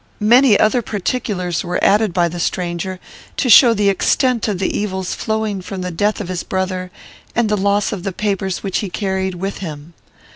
[0.19, 2.99] Many other particulars were added by the stranger,
[3.37, 6.89] to show the extent of the evils flowing from the death of his brother,
[7.35, 9.93] and the loss of the papers which he carried with him.